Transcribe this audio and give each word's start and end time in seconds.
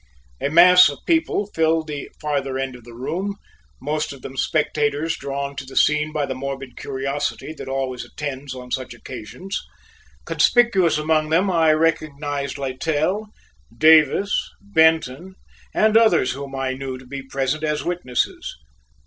A 0.41 0.49
mass 0.49 0.89
of 0.89 0.97
people 1.05 1.45
filled 1.53 1.85
the 1.85 2.09
farther 2.19 2.57
end 2.57 2.75
of 2.75 2.85
the 2.85 2.95
room; 2.95 3.35
most 3.79 4.11
of 4.11 4.23
them 4.23 4.35
spectators 4.35 5.15
drawn 5.15 5.55
to 5.57 5.63
the 5.63 5.75
scene 5.75 6.11
by 6.11 6.25
the 6.25 6.33
morbid 6.33 6.75
curiosity 6.75 7.53
that 7.53 7.67
always 7.69 8.03
attends 8.03 8.55
on 8.55 8.71
such 8.71 8.95
occasions. 8.95 9.61
Conspicuous 10.25 10.97
among 10.97 11.29
them 11.29 11.51
I 11.51 11.71
recognized 11.73 12.57
Littell, 12.57 13.27
Davis, 13.77 14.35
Benton, 14.59 15.35
and 15.71 15.95
others 15.95 16.31
whom 16.31 16.55
I 16.55 16.73
knew 16.73 16.97
to 16.97 17.05
be 17.05 17.21
present 17.21 17.63
as 17.63 17.85
witnesses. 17.85 18.57